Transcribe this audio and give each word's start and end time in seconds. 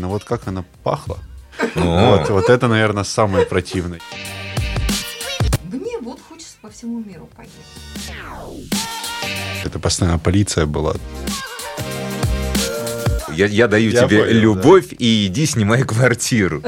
но 0.00 0.08
вот 0.08 0.24
как 0.24 0.48
она 0.48 0.64
пахла, 0.82 1.18
Ну, 1.74 2.16
вот, 2.16 2.28
вот 2.30 2.48
это, 2.48 2.68
наверное, 2.68 3.04
самое 3.04 3.44
противное. 3.46 4.00
Мне 5.64 5.98
вот 6.00 6.18
хочется 6.28 6.56
по 6.62 6.70
всему 6.70 7.00
миру 7.00 7.28
поехать. 7.36 7.54
Это 9.64 9.78
постоянно 9.78 10.18
полиция 10.18 10.64
была. 10.66 10.94
я, 13.32 13.46
я 13.46 13.68
даю 13.68 13.90
Я 13.90 14.06
тебе 14.06 14.18
понял, 14.20 14.32
да. 14.32 14.40
любовь 14.40 14.86
и 14.98 15.26
иди 15.26 15.46
снимай 15.46 15.82
квартиру. 15.84 16.62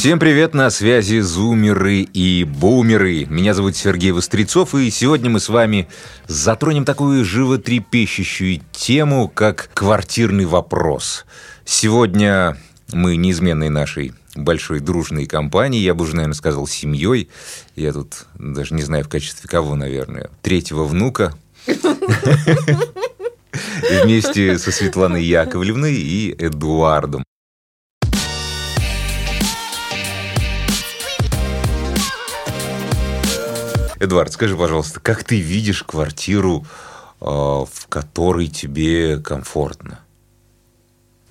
Всем 0.00 0.18
привет, 0.18 0.54
на 0.54 0.70
связи 0.70 1.20
зумеры 1.20 1.98
и 1.98 2.44
бумеры. 2.44 3.26
Меня 3.28 3.52
зовут 3.52 3.76
Сергей 3.76 4.12
Вострецов, 4.12 4.74
и 4.74 4.90
сегодня 4.90 5.28
мы 5.28 5.40
с 5.40 5.50
вами 5.50 5.88
затронем 6.26 6.86
такую 6.86 7.22
животрепещущую 7.22 8.62
тему, 8.72 9.28
как 9.28 9.68
квартирный 9.74 10.46
вопрос. 10.46 11.26
Сегодня 11.66 12.56
мы 12.94 13.16
неизменной 13.16 13.68
нашей 13.68 14.14
большой 14.34 14.80
дружной 14.80 15.26
компании, 15.26 15.80
я 15.80 15.92
бы 15.92 16.04
уже, 16.04 16.16
наверное, 16.16 16.34
сказал, 16.34 16.66
семьей. 16.66 17.28
Я 17.76 17.92
тут 17.92 18.24
даже 18.36 18.74
не 18.74 18.82
знаю 18.82 19.04
в 19.04 19.10
качестве 19.10 19.50
кого, 19.50 19.74
наверное. 19.74 20.30
Третьего 20.40 20.84
внука. 20.84 21.34
Вместе 24.02 24.58
со 24.58 24.72
Светланой 24.72 25.24
Яковлевной 25.24 25.92
и 25.94 26.34
Эдуардом. 26.38 27.22
Эдуард, 34.00 34.32
скажи, 34.32 34.56
пожалуйста, 34.56 34.98
как 34.98 35.24
ты 35.24 35.38
видишь 35.38 35.82
квартиру, 35.82 36.64
э, 37.20 37.24
в 37.24 37.86
которой 37.88 38.48
тебе 38.48 39.18
комфортно? 39.18 40.00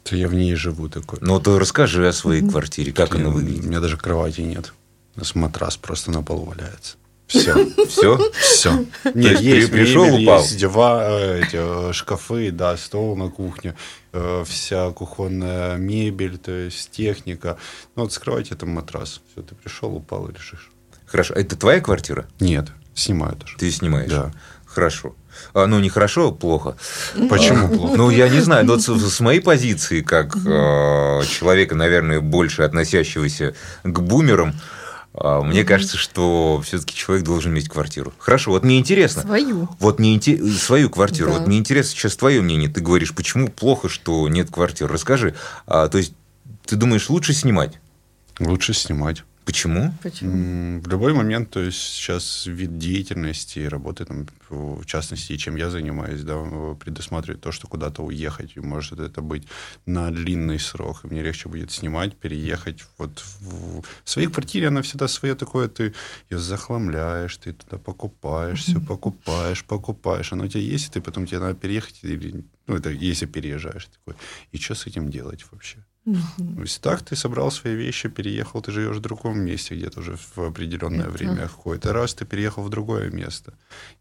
То 0.04 0.16
я 0.16 0.28
в 0.28 0.34
ней 0.36 0.54
живу 0.56 0.88
такой. 0.88 1.18
Ну, 1.22 1.40
то 1.40 1.58
расскажи 1.60 2.08
о 2.08 2.14
своей 2.14 2.48
квартире, 2.48 2.92
как 2.94 3.16
она 3.16 3.30
У 3.30 3.32
выглядит. 3.32 3.66
меня 3.66 3.80
даже 3.80 3.98
кровати 3.98 4.42
нет. 4.42 4.74
У 5.16 5.20
нас 5.20 5.36
матрас 5.36 5.78
просто 5.78 6.12
на 6.12 6.22
полу 6.24 6.46
валяется. 6.46 6.98
Все. 7.28 7.54
Все? 7.88 8.18
Все. 8.40 8.86
есть 9.14 9.70
при- 9.72 9.84
пришел, 9.84 10.04
упал? 10.04 10.42
есть 10.42 10.58
дива, 10.58 11.10
э, 11.10 11.42
эти 11.44 11.58
э, 11.90 11.94
шкафы, 11.94 12.50
да, 12.52 12.76
стол 12.78 13.16
на 13.16 13.30
кухне, 13.30 13.76
э, 14.14 14.44
вся 14.48 14.90
кухонная 14.92 15.78
мебель, 15.78 16.38
то 16.40 16.52
есть 16.52 16.90
техника. 16.92 17.58
Ну 17.96 18.04
вот 18.04 18.14
с 18.14 18.18
кровати 18.20 18.54
это 18.54 18.66
матрас. 18.66 19.22
Все, 19.32 19.44
ты 19.44 19.54
пришел, 19.54 19.96
упал 19.96 20.28
и 20.28 20.34
лежишь. 20.34 20.72
Хорошо. 21.10 21.34
А 21.36 21.40
Это 21.40 21.56
твоя 21.56 21.82
квартира? 21.82 22.26
Нет, 22.40 22.70
снимаю 22.94 23.36
даже. 23.36 23.58
Ты 23.58 23.72
снимаешь? 23.72 24.10
Да. 24.10 24.32
Хорошо. 24.66 25.16
А, 25.54 25.66
ну, 25.68 25.80
не 25.80 25.90
хорошо, 25.90 26.32
плохо. 26.32 26.76
Почему 27.30 27.66
А, 27.66 27.70
плохо? 27.70 27.98
Ну, 27.98 28.10
я 28.12 28.30
не 28.30 28.40
знаю, 28.42 28.66
но 28.66 28.74
вот 28.74 28.82
с, 28.84 28.88
с 29.16 29.20
моей 29.22 29.40
позиции, 29.40 30.02
как 30.02 30.36
э, 30.36 30.40
человека, 31.26 31.76
наверное, 31.76 32.20
больше 32.20 32.62
относящегося 32.64 33.56
к 33.84 34.00
бумерам, 34.02 34.54
э, 35.16 35.42
мне 35.44 35.64
кажется, 35.64 35.98
что 35.98 36.62
все-таки 36.64 36.94
человек 36.94 37.26
должен 37.26 37.54
иметь 37.54 37.70
квартиру. 37.70 38.14
Хорошо, 38.20 38.52
вот 38.52 38.64
мне 38.64 38.78
интересно. 38.80 39.22
Свою. 39.24 39.70
Вот 39.80 39.98
мне 39.98 40.16
инте- 40.18 40.46
свою 40.52 40.90
квартиру. 40.90 41.32
Да. 41.32 41.38
Вот 41.40 41.48
мне 41.48 41.58
интересно 41.58 41.92
сейчас 41.98 42.16
твое 42.18 42.42
мнение. 42.42 42.70
Ты 42.70 42.82
говоришь, 42.82 43.16
почему 43.16 43.48
плохо, 43.48 43.88
что 43.90 44.28
нет 44.28 44.52
квартир. 44.52 44.92
Расскажи. 44.92 45.36
А, 45.66 45.88
то 45.88 45.98
есть 45.98 46.14
ты 46.66 46.76
думаешь, 46.76 47.10
лучше 47.10 47.34
снимать? 47.34 47.80
Лучше 48.40 48.74
снимать. 48.74 49.24
Почему? 49.50 49.92
Почему? 50.04 50.80
В 50.80 50.88
любой 50.88 51.14
момент, 51.14 51.50
то 51.50 51.60
есть 51.60 51.80
сейчас 51.80 52.46
вид 52.46 52.78
деятельности 52.78 53.58
работы, 53.62 54.06
там, 54.06 54.28
в 54.48 54.86
частности, 54.86 55.38
чем 55.38 55.56
я 55.56 55.72
занимаюсь, 55.72 56.22
да, 56.22 56.36
предусматривает 56.80 57.42
то, 57.42 57.52
что 57.52 57.68
куда-то 57.68 58.04
уехать, 58.04 58.52
и 58.56 58.60
может 58.60 59.00
это 59.00 59.22
быть 59.22 59.48
на 59.88 60.12
длинный 60.12 60.60
срок, 60.60 61.04
и 61.04 61.08
мне 61.08 61.24
легче 61.24 61.50
будет 61.50 61.72
снимать, 61.72 62.16
переехать. 62.16 62.86
Вот 63.00 63.24
в, 63.40 63.82
в 64.04 64.10
своей 64.10 64.28
квартире 64.28 64.68
она 64.68 64.84
всегда 64.84 65.08
свое 65.08 65.34
такое, 65.34 65.68
ты 65.68 65.96
ее 66.30 66.38
захламляешь, 66.38 67.36
ты 67.38 67.54
туда 67.54 67.80
покупаешь, 67.80 68.62
все 68.62 68.80
покупаешь, 68.80 69.66
покупаешь, 69.66 70.32
оно 70.32 70.44
у 70.44 70.48
тебя 70.48 70.62
есть, 70.62 70.90
и 70.90 70.92
ты 70.92 71.02
потом 71.02 71.26
тебе 71.26 71.40
надо 71.40 71.56
переехать, 71.56 72.00
или, 72.04 72.44
ну, 72.68 72.76
это 72.76 72.92
если 72.92 73.26
переезжаешь 73.26 73.88
такой, 73.88 74.14
и 74.52 74.60
что 74.60 74.76
с 74.76 74.86
этим 74.86 75.10
делать 75.10 75.44
вообще? 75.52 75.84
То 76.38 76.62
есть 76.62 76.82
так 76.82 77.02
ты 77.02 77.16
собрал 77.16 77.52
свои 77.52 77.76
вещи, 77.76 78.10
переехал, 78.10 78.62
ты 78.62 78.72
живешь 78.72 78.98
в 78.98 79.02
другом 79.02 79.40
месте, 79.40 79.76
где-то 79.76 80.00
уже 80.00 80.18
в 80.36 80.40
определенное 80.40 81.02
Это- 81.08 81.12
время 81.12 81.48
какое-то 81.48 81.94
раз 81.94 82.14
ты 82.14 82.26
переехал 82.26 82.64
в 82.64 82.70
другое 82.70 83.10
место, 83.12 83.54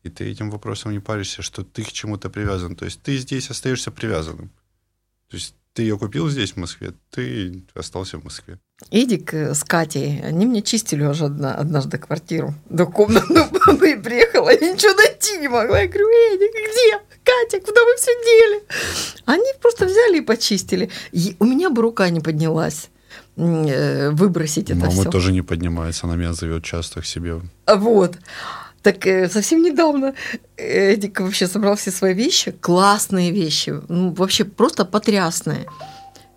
и 0.03 0.09
ты 0.09 0.25
этим 0.31 0.51
вопросом 0.51 0.93
не 0.93 1.01
паришься, 1.01 1.43
что 1.43 1.63
ты 1.65 1.83
к 1.83 1.93
чему-то 1.93 2.31
привязан. 2.31 2.77
То 2.77 2.85
есть 2.85 3.03
ты 3.03 3.17
здесь 3.19 3.51
остаешься 3.51 3.91
привязанным. 3.91 4.51
То 5.31 5.37
есть 5.37 5.55
ты 5.75 5.83
ее 5.83 5.99
купил 5.99 6.29
здесь, 6.29 6.53
в 6.53 6.57
Москве, 6.57 6.93
ты 7.11 7.63
остался 7.75 8.19
в 8.19 8.25
Москве. 8.25 8.59
Эдик 8.91 9.35
э, 9.35 9.55
с 9.55 9.63
Катей, 9.65 10.21
они 10.23 10.47
мне 10.47 10.63
чистили 10.63 11.05
уже 11.05 11.27
одна- 11.27 11.55
однажды 11.55 11.99
квартиру 11.99 12.55
до 12.71 12.87
комнаты. 12.87 13.27
Ну, 13.31 13.79
приехала, 14.03 14.51
я 14.51 14.73
ничего 14.73 14.95
найти 14.95 15.39
не 15.39 15.49
могла. 15.49 15.81
Я 15.81 15.87
говорю, 15.89 16.09
Эдик, 16.09 16.51
где? 16.53 17.08
Катя, 17.28 17.61
куда 17.65 17.81
вы 17.84 17.97
все 17.97 18.11
дели? 18.25 18.62
Они 19.27 19.53
просто 19.61 19.87
взяли 19.87 20.19
и 20.19 20.21
почистили. 20.22 20.89
И 21.12 21.37
у 21.41 21.44
меня 21.44 21.69
бы 21.71 21.83
рука 21.83 22.09
не 22.11 22.21
поднялась 22.21 22.89
э, 23.37 24.11
выбросить 24.11 24.71
это 24.71 24.81
Мама 24.81 24.93
все. 25.03 25.11
тоже 25.11 25.33
не 25.33 25.43
поднимается, 25.43 26.06
она 26.06 26.17
меня 26.17 26.33
зовет 26.33 26.65
часто 26.65 27.00
к 27.00 27.06
себе. 27.06 27.41
Вот. 27.67 28.17
Так 28.83 29.06
э, 29.06 29.28
совсем 29.28 29.62
недавно 29.62 30.15
Эдик 30.56 31.21
вообще 31.21 31.47
собрал 31.49 31.75
все 31.75 31.91
свои 31.91 32.15
вещи, 32.15 32.53
классные 32.61 33.31
вещи, 33.33 33.75
ну, 33.88 34.12
вообще 34.15 34.44
просто 34.44 34.84
потрясные. 34.84 35.67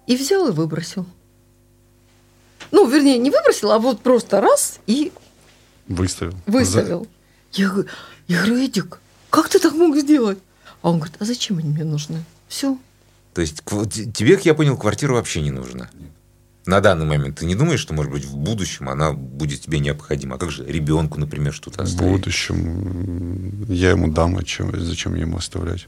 И 0.08 0.16
взял 0.18 0.48
и 0.48 0.52
выбросил. 0.52 1.06
Ну, 2.72 2.88
вернее, 2.88 3.18
не 3.18 3.30
выбросил, 3.30 3.72
а 3.72 3.80
вот 3.80 4.02
просто 4.02 4.42
раз 4.42 4.80
и 4.88 5.12
Выставил. 5.88 6.34
выставил. 6.48 7.08
Я, 7.54 7.70
говорю- 7.70 7.90
я 8.28 8.38
говорю, 8.38 8.58
Эдик, 8.64 9.00
как 9.30 9.50
ты 9.50 9.60
так 9.60 9.74
мог 9.74 9.96
сделать? 9.98 10.38
А 10.82 10.90
он 10.90 10.98
говорит, 10.98 11.16
а 11.20 11.26
зачем 11.26 11.58
они 11.60 11.70
мне 11.70 11.84
нужны? 11.84 12.24
Все. 12.48 12.78
То 13.34 13.42
есть 13.42 13.64
тебе, 14.14 14.36
как 14.36 14.46
я 14.46 14.54
понял, 14.54 14.78
квартира 14.78 15.14
вообще 15.14 15.42
не 15.42 15.52
нужна. 15.52 15.90
На 16.66 16.80
данный 16.80 17.06
момент 17.06 17.40
ты 17.40 17.46
не 17.46 17.56
думаешь, 17.56 17.80
что, 17.80 17.94
может 17.94 18.12
быть, 18.12 18.26
в 18.26 18.36
будущем 18.38 18.90
она 18.90 19.14
будет 19.14 19.62
тебе 19.62 19.80
необходима? 19.80 20.36
А 20.36 20.38
как 20.38 20.52
же 20.52 20.66
ребенку, 20.66 21.20
например, 21.20 21.54
что-то 21.54 21.80
В 21.80 21.88
оставить? 21.88 22.12
будущем 22.12 22.56
м, 23.66 23.66
я 23.72 23.90
ему 23.92 24.12
дам, 24.12 24.38
а 24.38 24.44
чем, 24.44 24.80
зачем 24.80 25.16
ему 25.16 25.38
оставлять? 25.38 25.88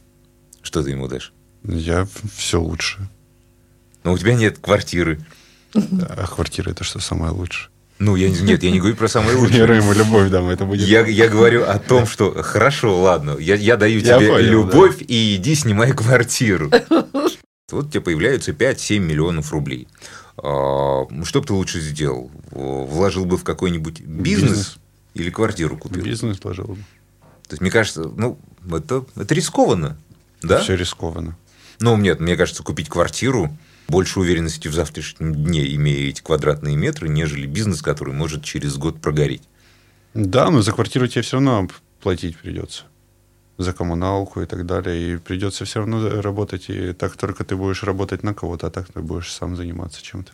Что 0.62 0.82
ты 0.82 0.92
ему 0.92 1.08
дашь? 1.08 1.34
Я 1.64 2.08
все 2.36 2.60
лучше. 2.62 3.08
Но 4.04 4.14
у 4.14 4.18
тебя 4.18 4.34
нет 4.36 4.58
квартиры. 4.60 5.24
А 5.76 6.28
квартира 6.28 6.72
это 6.72 6.84
что 6.84 7.00
самое 7.00 7.32
лучшее? 7.32 7.70
Ну, 8.04 8.18
я, 8.18 8.30
не- 8.30 8.42
нет, 8.42 8.64
я 8.64 8.72
не 8.72 8.80
говорю 8.80 8.98
про 8.98 9.08
самое 9.08 9.34
Я 9.34 9.40
лучшее. 9.40 9.78
ему 9.78 9.94
любовь 9.94 10.30
дам, 10.30 10.50
это 10.50 10.66
будет. 10.66 10.86
Я, 10.86 11.06
я 11.06 11.30
говорю 11.30 11.64
о 11.64 11.80
том, 11.80 12.06
что 12.06 12.44
хорошо, 12.44 13.02
ладно, 13.02 13.38
я, 13.40 13.56
я 13.56 13.78
даю 13.78 14.00
Я 14.02 14.18
тебе 14.18 14.28
понял, 14.30 14.50
любовь 14.52 15.02
и 15.08 15.36
иди 15.38 15.56
снимай 15.56 15.94
квартиру. 15.94 16.70
Вот 17.72 17.90
тебе 17.92 18.02
появляются 18.02 18.52
5-7 18.52 19.00
миллионов 19.00 19.52
рублей. 19.54 19.88
А, 20.38 21.06
Что 21.24 21.40
бы 21.42 21.48
ты 21.48 21.54
лучше 21.54 21.80
сделал? 21.80 22.30
Вложил 22.52 23.26
бы 23.26 23.38
в 23.38 23.44
какой-нибудь 23.46 24.02
бизнес, 24.02 24.50
Бизнес. 24.50 24.78
или 25.14 25.30
квартиру 25.30 25.78
купил? 25.78 26.04
Бизнес 26.04 26.40
вложил 26.44 26.66
бы. 26.66 26.76
То 27.48 27.52
есть, 27.54 27.62
мне 27.62 27.72
кажется, 27.72 28.04
ну, 28.16 28.38
это, 28.70 29.06
это 29.16 29.34
рискованно. 29.34 29.98
Да? 30.42 30.60
Все 30.60 30.76
рискованно. 30.76 31.38
Ну, 31.80 31.96
нет, 31.98 32.20
мне 32.20 32.36
кажется, 32.36 32.64
купить 32.64 32.90
квартиру 32.90 33.56
больше 33.88 34.20
уверенности 34.20 34.68
в 34.68 34.74
завтрашнем 34.74 35.34
дне, 35.36 35.74
имея 35.76 36.10
эти 36.10 36.22
квадратные 36.22 36.76
метры, 36.76 37.10
нежели 37.10 37.46
бизнес, 37.46 37.82
который 37.82 38.14
может 38.14 38.44
через 38.44 38.76
год 38.78 39.02
прогореть. 39.02 39.44
Да, 40.14 40.50
но 40.52 40.62
за 40.62 40.72
квартиру 40.72 41.08
тебе 41.08 41.22
все 41.22 41.38
равно 41.38 41.68
платить 42.02 42.38
придется. 42.38 42.84
За 43.58 43.72
коммуналку 43.74 44.42
и 44.42 44.46
так 44.46 44.66
далее. 44.66 45.14
И 45.14 45.18
придется 45.18 45.66
все 45.66 45.80
равно 45.80 46.22
работать. 46.22 46.66
И 46.70 46.94
так 46.94 47.16
только 47.18 47.44
ты 47.44 47.56
будешь 47.56 47.84
работать 47.84 48.24
на 48.24 48.34
кого-то, 48.34 48.68
а 48.68 48.70
так 48.72 48.92
ты 48.92 49.00
будешь 49.02 49.32
сам 49.32 49.56
заниматься 49.56 50.02
чем-то. 50.04 50.32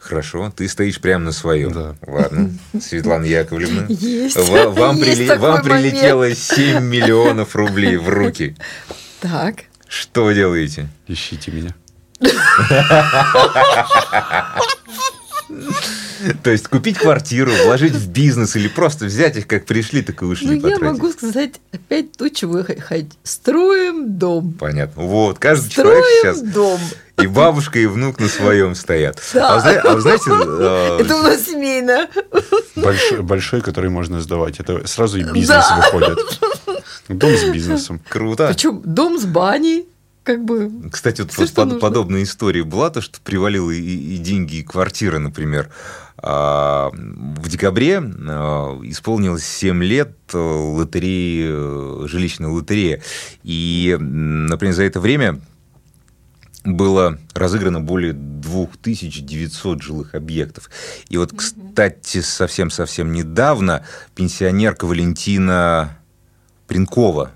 Хорошо, 0.00 0.52
ты 0.56 0.66
стоишь 0.68 1.00
прямо 1.00 1.26
на 1.26 1.32
своем. 1.32 1.72
Да. 1.72 1.94
Ладно, 2.04 2.50
Светлана 2.80 3.24
Яковлевна. 3.24 3.86
Есть. 3.88 4.36
ва- 4.36 4.68
Вам, 4.70 4.96
Есть 4.96 5.20
прили- 5.20 5.26
такой 5.28 5.50
вам 5.50 5.62
момент. 5.68 5.82
прилетело 5.92 6.34
7 6.34 6.82
миллионов 6.84 7.54
рублей 7.54 7.96
в 7.96 8.08
руки. 8.08 8.56
Так. 9.20 9.64
Что 9.86 10.24
вы 10.24 10.34
делаете? 10.34 10.88
Ищите 11.06 11.52
меня. 11.52 11.74
То 16.44 16.50
есть 16.50 16.68
купить 16.68 16.98
квартиру, 16.98 17.50
вложить 17.64 17.94
в 17.94 18.08
бизнес 18.10 18.54
или 18.54 18.68
просто 18.68 19.06
взять 19.06 19.36
их, 19.36 19.46
как 19.46 19.64
пришли, 19.66 20.02
так 20.02 20.22
и 20.22 20.24
ушли 20.24 20.48
Ну, 20.48 20.54
я 20.54 20.60
потратить? 20.60 20.82
могу 20.82 21.10
сказать 21.12 21.54
опять 21.72 22.12
то, 22.12 22.28
чего 22.28 22.52
вы 22.52 22.64
хотите. 22.64 23.16
Строим 23.24 24.16
дом. 24.18 24.52
Понятно. 24.52 25.02
Вот, 25.02 25.38
каждый 25.38 25.70
человек 25.70 26.04
Строим 26.04 26.22
сейчас 26.36 26.42
дом. 26.52 26.78
И 27.22 27.26
бабушка, 27.26 27.78
и 27.78 27.86
внук 27.86 28.18
на 28.20 28.28
своем 28.28 28.74
стоят. 28.74 29.20
Да. 29.34 29.56
А, 29.56 29.80
а 29.80 29.94
вы 29.94 30.00
знаете, 30.00 30.24
э, 30.30 30.98
Это 31.00 31.16
у 31.16 31.22
нас 31.22 31.44
семейное. 31.44 32.08
Большой, 32.76 33.20
большой, 33.22 33.60
который 33.60 33.90
можно 33.90 34.20
сдавать. 34.20 34.60
Это 34.60 34.86
сразу 34.86 35.18
и 35.18 35.24
бизнес 35.24 35.48
Да. 35.68 35.76
выходит. 35.76 36.18
Дом 37.08 37.36
с 37.36 37.44
бизнесом. 37.44 38.00
круто. 38.08 38.46
Причем 38.48 38.80
дом 38.84 39.18
с 39.18 39.24
баней, 39.24 39.86
как 40.30 40.44
бы. 40.44 40.70
Кстати, 40.92 41.22
вот 41.22 41.32
Всё, 41.32 41.48
под- 41.48 41.64
нужно. 41.64 41.80
подобная 41.80 42.22
история 42.22 42.62
была, 42.62 42.90
то, 42.90 43.00
что 43.00 43.20
привалило 43.20 43.72
и, 43.72 43.80
и 43.80 44.16
деньги, 44.18 44.56
и 44.56 44.62
квартира, 44.62 45.18
например. 45.18 45.70
А, 46.18 46.90
В 46.92 47.48
декабре 47.48 47.98
а, 48.00 48.78
исполнилось 48.84 49.44
7 49.44 49.82
лет 49.82 50.16
э, 50.32 50.38
лотереи, 50.38 51.46
э, 51.48 52.06
жилищной 52.06 52.48
лотереи. 52.48 53.02
И, 53.42 53.96
например, 53.98 54.74
за 54.74 54.84
это 54.84 55.00
время 55.00 55.40
было 56.64 57.18
разыграно 57.34 57.80
более 57.80 58.12
2900 58.12 59.82
жилых 59.82 60.14
объектов. 60.14 60.70
И 61.08 61.16
вот, 61.16 61.32
кстати, 61.36 62.20
совсем-совсем 62.20 63.12
недавно 63.12 63.84
пенсионерка 64.14 64.84
Валентина 64.86 65.98
Принкова 66.68 67.32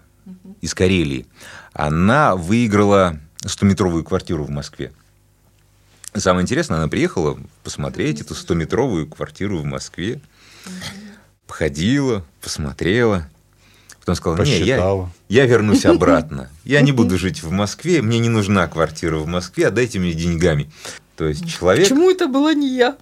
из 0.60 0.74
Карелии, 0.74 1.26
она 1.74 2.36
выиграла 2.36 3.18
100-метровую 3.44 4.04
квартиру 4.04 4.44
в 4.44 4.50
Москве. 4.50 4.92
Самое 6.16 6.44
интересное, 6.44 6.78
она 6.78 6.88
приехала 6.88 7.36
посмотреть 7.64 8.20
эту 8.20 8.34
100-метровую 8.34 9.06
квартиру 9.06 9.58
в 9.58 9.64
Москве, 9.64 10.20
походила, 11.48 12.24
посмотрела, 12.40 13.28
потом 13.98 14.14
сказала, 14.14 14.44
не, 14.44 14.60
я, 14.60 15.08
я 15.28 15.46
вернусь 15.46 15.84
обратно. 15.84 16.48
Я 16.64 16.80
не 16.80 16.92
буду 16.92 17.18
жить 17.18 17.42
в 17.42 17.50
Москве, 17.50 18.00
мне 18.00 18.18
не 18.18 18.30
нужна 18.30 18.66
квартира 18.68 19.18
в 19.18 19.26
Москве, 19.26 19.66
отдайте 19.66 19.98
мне 19.98 20.14
деньгами. 20.14 20.70
То 21.16 21.26
есть 21.26 21.46
человек, 21.46 21.84
Почему 21.84 22.10
это 22.10 22.26
была 22.26 22.54
не 22.54 22.74
я? 22.74 22.96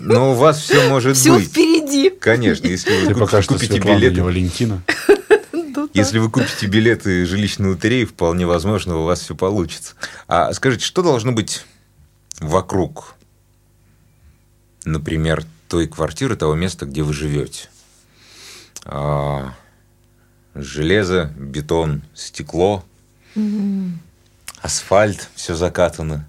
но 0.00 0.32
у 0.32 0.34
вас 0.34 0.60
все 0.60 0.88
может 0.88 1.16
Все 1.16 1.34
быть. 1.34 1.48
впереди. 1.48 2.10
Конечно, 2.10 2.66
если 2.66 2.90
вы 2.90 2.96
Ты 2.96 3.02
купите, 3.08 3.20
пока 3.20 3.42
что 3.42 3.54
купите 3.54 3.72
Светлана, 3.74 3.98
билеты, 3.98 4.14
не 4.16 4.20
Валентина. 4.22 4.82
Ну, 5.74 5.90
если 5.94 6.18
вы 6.18 6.30
купите 6.30 6.66
билеты 6.66 7.24
жилищной 7.24 7.70
лотереи, 7.70 8.04
вполне 8.04 8.46
возможно, 8.46 8.96
у 8.96 9.04
вас 9.04 9.20
все 9.20 9.34
получится. 9.34 9.94
А 10.28 10.52
скажите, 10.52 10.84
что 10.84 11.02
должно 11.02 11.32
быть 11.32 11.64
вокруг, 12.40 13.14
например, 14.84 15.44
той 15.68 15.88
квартиры, 15.88 16.36
того 16.36 16.54
места, 16.54 16.86
где 16.86 17.02
вы 17.02 17.12
живете? 17.14 17.68
А, 18.84 19.54
железо, 20.54 21.32
бетон, 21.36 22.02
стекло, 22.14 22.84
асфальт, 24.60 25.30
все 25.34 25.54
закатано. 25.54 26.28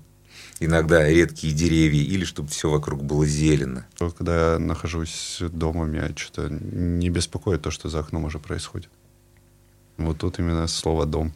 Иногда 0.59 1.05
редкие 1.05 1.53
деревья, 1.53 2.01
или 2.01 2.23
чтобы 2.23 2.47
все 2.47 2.69
вокруг 2.69 3.03
было 3.03 3.25
зелено. 3.25 3.85
Когда 4.17 4.53
я 4.53 4.59
нахожусь 4.59 5.39
дома, 5.41 5.85
меня 5.85 6.09
что-то 6.15 6.47
не 6.49 7.09
беспокоит 7.09 7.63
то, 7.63 7.71
что 7.71 7.89
за 7.89 7.99
окном 7.99 8.23
уже 8.25 8.39
происходит. 8.39 8.89
Вот 9.97 10.19
тут 10.19 10.39
именно 10.39 10.67
слово 10.67 11.05
«дом», 11.05 11.33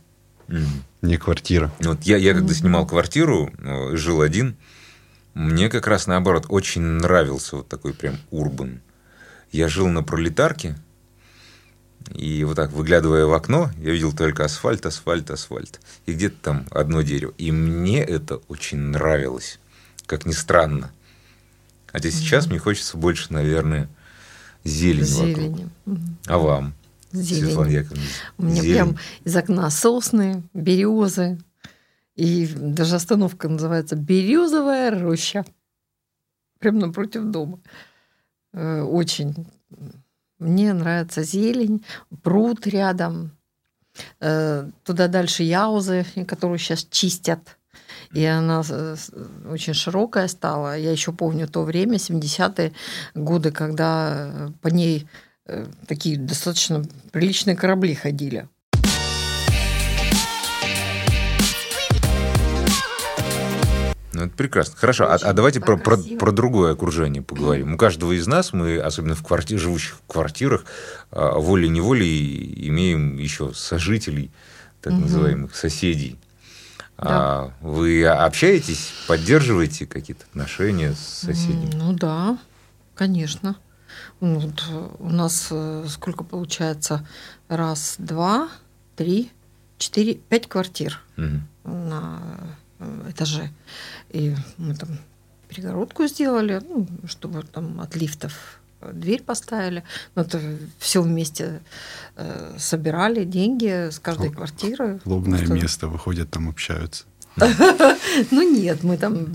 Мгм. 0.48 0.83
не 1.01 1.18
квартира. 1.18 1.71
Вот 1.80 2.04
я, 2.04 2.18
я 2.18 2.33
когда 2.33 2.54
снимал 2.54 2.86
квартиру, 2.88 3.51
э, 3.59 3.95
жил 3.95 4.21
один, 4.21 4.56
мне 5.33 5.69
как 5.69 5.88
раз 5.88 6.07
наоборот 6.07 6.45
очень 6.50 6.81
нравился 6.81 7.57
вот 7.57 7.68
такой 7.68 7.94
прям 7.94 8.18
урбан. 8.31 8.81
Я 9.51 9.68
жил 9.68 9.88
на 9.88 10.04
пролетарке, 10.04 10.75
и 12.13 12.44
вот 12.44 12.56
так, 12.56 12.71
выглядывая 12.71 13.25
в 13.25 13.33
окно, 13.33 13.69
я 13.77 13.92
видел 13.92 14.13
только 14.13 14.45
асфальт, 14.45 14.86
асфальт, 14.86 15.30
асфальт. 15.30 15.80
И 16.06 16.13
где-то 16.13 16.36
там 16.42 16.65
одно 16.71 17.01
дерево. 17.01 17.33
И 17.38 17.51
мне 17.51 18.01
это 18.01 18.38
очень 18.48 18.77
нравилось, 18.77 19.60
как 20.06 20.25
ни 20.25 20.31
странно. 20.31 20.92
Хотя 21.88 22.12
сейчас 22.12 22.48
мне 22.48 22.60
хочется 22.60 22.98
больше, 22.98 23.33
наверное, 23.33 23.89
зелени, 24.63 25.12
вокруг. 25.12 25.57
Зелени. 25.57 25.69
Мгм. 25.86 26.18
А 26.27 26.38
вам, 26.38 26.74
Зелень. 27.22 27.46
Светлана 27.46 27.69
Яковлевна? 27.69 28.08
У 28.38 28.44
меня 28.44 28.62
зелень? 28.62 28.74
прям 28.74 28.98
из 29.24 29.36
окна 29.36 29.69
сосны, 29.69 30.44
березы. 30.54 31.40
И 32.16 32.48
даже 32.48 32.96
остановка 32.96 33.48
называется 33.48 33.96
Березовая 33.96 35.00
роща. 35.00 35.46
Прям 36.60 36.80
напротив 36.80 37.25
дома. 37.25 37.60
Э, 38.54 38.81
Очень. 38.81 39.48
Мне 40.40 40.74
нравится 40.74 41.24
зелень, 41.24 41.84
пруд 42.24 42.66
рядом. 42.68 43.31
Э, 44.20 44.70
Туда 44.84 45.08
дальше 45.08 45.44
яузы, 45.44 46.06
которую 46.28 46.58
сейчас 46.60 46.88
чистят. 46.90 47.58
И 48.13 48.24
она 48.24 48.63
э, 48.68 48.96
очень 49.50 49.74
широкая 49.74 50.28
стала. 50.28 50.78
Я 50.78 50.92
еще 50.92 51.12
помню 51.12 51.48
то 51.48 51.63
время, 51.63 51.98
70-е 51.98 52.74
годы, 53.13 53.52
когда 53.52 54.52
по 54.62 54.70
ней 54.70 55.08
такие 55.88 56.18
достаточно 56.18 56.84
приличные 57.12 57.56
корабли 57.56 57.94
ходили. 57.96 58.48
Ну, 64.14 64.24
это 64.24 64.36
прекрасно. 64.36 64.76
Хорошо, 64.76 65.06
а, 65.12 65.16
Очень 65.16 65.28
а 65.28 65.34
давайте 65.34 65.60
про, 65.60 65.78
про, 65.78 65.96
про 65.98 66.32
другое 66.32 66.74
окружение 66.74 67.22
поговорим. 67.22 67.76
У 67.76 67.78
каждого 67.78 68.14
из 68.14 68.26
нас, 68.26 68.52
мы, 68.52 68.80
особенно 68.80 69.14
в 69.14 69.22
квартире, 69.24 69.60
живущих 69.60 69.98
в 69.98 70.12
квартирах, 70.12 70.66
а, 71.12 71.38
волей-неволей 71.38 72.68
имеем 72.68 73.18
еще 73.18 73.54
сожителей, 73.54 74.32
так 74.82 74.94
Мгм. 74.94 75.02
называемых 75.04 75.56
соседей. 75.56 76.18
А 76.98 77.52
вы 77.62 78.08
общаетесь, 78.08 78.92
поддерживаете 79.08 79.86
какие-то 79.86 80.26
отношения 80.32 80.94
с 80.94 80.98
соседями? 81.26 81.76
Ну 81.76 81.94
да, 81.94 82.40
конечно. 82.96 83.56
Ну, 84.19 84.39
вот, 84.39 84.63
э, 84.69 84.89
у 85.00 85.10
нас 85.10 85.48
э, 85.51 85.86
сколько 85.89 86.24
получается? 86.24 87.06
Раз, 87.48 87.95
два, 87.98 88.50
три, 88.95 89.31
четыре, 89.78 90.16
пять 90.16 90.48
квартир 90.48 91.00
Мгм. 91.16 91.48
на 91.63 92.19
э, 92.80 93.12
этаже. 93.12 93.50
И 94.10 94.36
мы 94.57 94.75
там 94.75 94.89
перегородку 95.50 96.07
сделали, 96.07 96.62
ну, 96.68 96.88
чтобы 97.07 97.44
там 97.44 97.80
от 97.81 97.95
лифтов 97.95 98.60
дверь 98.94 99.24
поставили. 99.24 99.84
Но 100.16 100.22
это 100.24 100.39
все 100.78 101.01
вместе 101.01 101.62
э, 102.16 102.56
собирали 102.60 103.24
деньги 103.25 103.89
с 103.89 104.00
каждой 104.00 104.30
квартиры. 104.31 105.00
Клубное 105.04 105.39
Просто- 105.39 105.54
место, 105.56 105.88
выходят, 105.88 106.30
там 106.30 106.48
общаются. 106.50 107.06
Ну 108.31 108.42
нет, 108.42 108.84
мы 108.84 108.98
там 108.98 109.28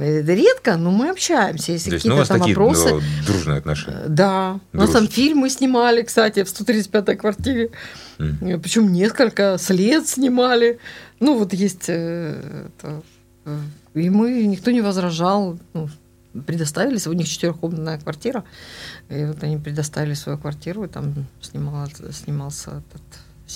э, 0.00 0.22
редко, 0.22 0.76
но 0.76 0.90
мы 0.90 1.10
общаемся. 1.10 1.72
Если 1.72 1.90
ну, 1.90 1.96
какие-то 1.96 2.26
там 2.26 2.40
вопросы. 2.40 2.88
ну, 2.90 3.00
дружные 3.26 3.58
отношения. 3.58 4.02
Э, 4.04 4.08
Да. 4.08 4.60
У 4.72 4.76
нас 4.76 4.90
там 4.90 5.08
фильмы 5.08 5.50
снимали, 5.50 6.02
кстати, 6.02 6.42
в 6.42 6.46
135-й 6.46 7.16
квартире. 7.16 7.70
Мгм. 8.18 8.60
Причем 8.60 8.92
несколько 8.92 9.56
след 9.58 10.08
снимали. 10.08 10.78
Ну, 11.20 11.38
вот 11.38 11.52
есть 11.52 11.88
э, 11.88 12.68
э, 12.82 13.00
и 13.94 14.10
мы, 14.10 14.46
никто 14.46 14.70
не 14.70 14.80
возражал. 14.80 15.58
Ну, 15.74 15.88
предоставили, 16.46 16.98
у 17.08 17.12
них 17.12 17.28
четырехкомнатная 17.28 17.98
квартира. 17.98 18.44
И 19.08 19.24
вот 19.24 19.42
они 19.42 19.56
предоставили 19.56 20.14
свою 20.14 20.38
квартиру, 20.38 20.84
и 20.84 20.88
там 20.88 21.14
снимал, 21.40 21.88
снимался 22.10 22.82
этот 22.90 23.02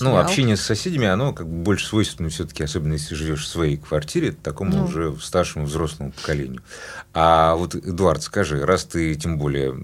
Ну, 0.01 0.11
сериал. 0.11 0.17
общение 0.19 0.55
с 0.55 0.61
соседями, 0.61 1.07
оно 1.07 1.33
как 1.33 1.47
бы 1.47 1.63
больше 1.63 1.85
свойственно 1.87 2.29
все-таки, 2.29 2.63
особенно 2.63 2.93
если 2.93 3.15
живешь 3.15 3.43
в 3.43 3.47
своей 3.47 3.77
квартире, 3.77 4.31
такому 4.31 4.71
Ну. 4.77 4.85
уже 4.85 5.15
старшему 5.19 5.65
взрослому 5.65 6.11
поколению. 6.11 6.61
А 7.13 7.55
вот, 7.55 7.73
Эдуард, 7.75 8.21
скажи, 8.21 8.63
раз 8.65 8.85
ты 8.85 9.15
тем 9.15 9.37
более 9.39 9.75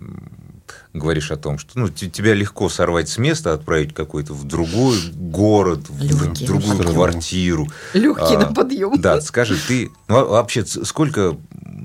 говоришь 0.93 1.31
о 1.31 1.38
том, 1.38 1.57
что 1.57 1.77
ну, 1.77 1.89
те- 1.89 2.09
тебя 2.09 2.33
легко 2.33 2.69
сорвать 2.69 3.09
с 3.09 3.17
места, 3.17 3.53
отправить 3.53 3.93
какой-то 3.93 4.33
в 4.33 4.45
другой 4.45 4.97
город, 5.13 5.89
в 5.89 6.01
Лёгкий. 6.03 6.45
другую 6.47 6.75
Страну. 6.75 6.93
квартиру. 6.93 7.67
Легкий 7.93 8.35
А, 8.35 8.39
на 8.39 8.53
подъем. 8.53 9.01
Да, 9.01 9.19
скажи, 9.21 9.57
ты 9.67 9.89
ну, 10.07 10.17
а 10.19 10.24
вообще 10.25 10.65
сколько 10.65 11.38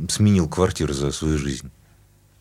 сменил 0.08 0.48
квартир 0.48 0.92
за 0.92 1.10
свою 1.10 1.38
жизнь? 1.38 1.70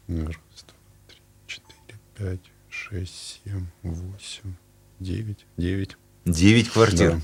Раз, 0.08 0.18
два, 0.28 0.76
три, 1.08 1.18
четыре, 1.48 2.00
пять, 2.16 2.52
шесть, 2.70 3.42
семь, 3.46 3.66
восемь, 3.82 4.54
девять, 5.00 5.46
девять. 5.58 5.98
Девять 6.26 6.70
квартир. 6.70 7.20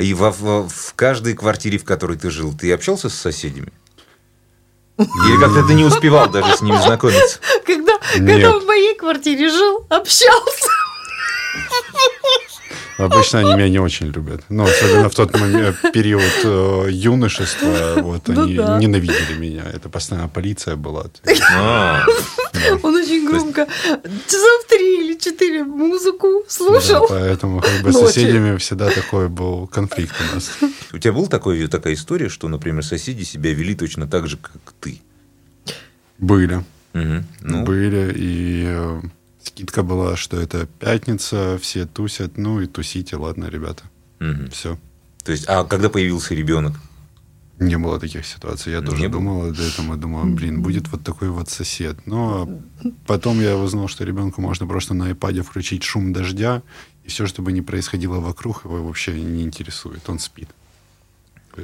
И 0.00 0.14
во- 0.14 0.30
во- 0.30 0.68
в 0.68 0.94
каждой 0.94 1.34
квартире, 1.34 1.78
в 1.78 1.84
которой 1.84 2.16
ты 2.18 2.30
жил, 2.30 2.52
ты 2.56 2.72
общался 2.72 3.08
с 3.08 3.14
соседями? 3.14 3.72
Или 4.98 5.40
как-то 5.40 5.66
ты 5.66 5.74
не 5.74 5.84
успевал 5.84 6.28
даже 6.30 6.56
с 6.56 6.60
ними 6.60 6.76
знакомиться? 6.76 7.40
Когда, 7.66 7.98
когда 8.12 8.58
в 8.60 8.64
моей 8.66 8.94
квартире 8.94 9.48
жил, 9.50 9.86
общался. 9.88 10.68
Обычно 12.98 13.40
они 13.40 13.54
меня 13.54 13.68
не 13.68 13.78
очень 13.78 14.06
любят. 14.06 14.42
Но 14.48 14.64
особенно 14.64 15.08
в 15.08 15.14
тот 15.14 15.38
момент, 15.38 15.76
период 15.92 16.22
э, 16.44 16.88
юношества, 16.90 17.94
вот 18.02 18.28
Ну 18.28 18.42
они 18.44 18.54
да. 18.56 18.78
ненавидели 18.78 19.34
меня. 19.38 19.64
Это 19.72 19.88
постоянно 19.88 20.28
полиция 20.28 20.76
была. 20.76 21.06
А, 21.56 22.04
Он 22.82 22.94
очень 22.94 23.26
громко 23.28 23.66
часов 24.26 24.66
три 24.68 25.00
или 25.04 25.18
четыре 25.18 25.64
музыку 25.64 26.44
слушал. 26.48 27.06
поэтому 27.08 27.60
как 27.60 27.82
бы 27.82 27.90
с 27.92 27.94
Ночью. 27.94 28.06
соседями 28.08 28.56
всегда 28.58 28.90
такой 28.90 29.28
был 29.28 29.66
конфликт 29.66 30.14
у 30.30 30.34
нас. 30.34 30.50
У 30.92 30.98
тебя 30.98 31.12
была 31.12 31.26
такой, 31.26 31.66
такая 31.66 31.94
история, 31.94 32.28
что, 32.28 32.48
например, 32.48 32.84
соседи 32.84 33.24
себя 33.24 33.52
вели 33.52 33.74
точно 33.74 34.06
так 34.06 34.28
же, 34.28 34.36
как 34.36 34.52
ты? 34.80 35.00
Были. 36.18 36.62
Ну, 36.92 37.64
Были, 37.64 38.12
и 38.16 38.64
э, 38.68 39.00
скидка 39.44 39.82
была, 39.82 40.16
что 40.16 40.40
это 40.40 40.66
пятница, 40.78 41.58
все 41.60 41.86
тусят, 41.86 42.36
ну 42.38 42.60
и 42.60 42.66
тусите, 42.66 43.16
ладно, 43.16 43.46
ребята. 43.46 43.84
мгм. 44.20 44.50
Все. 44.50 44.78
То 45.24 45.32
есть, 45.32 45.44
а 45.48 45.64
когда 45.64 45.88
появился 45.88 46.34
ребенок? 46.34 46.74
Не 47.60 47.78
было 47.78 48.00
таких 48.00 48.26
ситуаций. 48.26 48.72
Я 48.72 48.80
Не 48.80 48.86
тоже 48.86 49.08
думал 49.08 49.46
об 49.46 49.58
этом 49.60 49.94
и 49.94 49.96
думал, 49.96 50.24
блин, 50.24 50.60
будет 50.60 50.88
вот 50.88 51.04
такой 51.04 51.28
вот 51.30 51.48
сосед. 51.48 51.96
Но 52.06 52.48
потом 53.06 53.40
я 53.40 53.56
узнал, 53.56 53.86
что 53.88 54.04
ребенку 54.04 54.40
можно 54.40 54.66
просто 54.66 54.92
на 54.92 55.10
iPad 55.10 55.42
включить 55.42 55.84
шум 55.84 56.12
дождя, 56.12 56.62
и 57.04 57.08
все, 57.08 57.26
что 57.26 57.42
бы 57.42 57.52
ни 57.52 57.60
происходило 57.60 58.18
вокруг, 58.18 58.64
его 58.64 58.82
вообще 58.82 59.12
не 59.12 59.44
интересует. 59.44 60.08
Он 60.08 60.18
спит. 60.18 60.48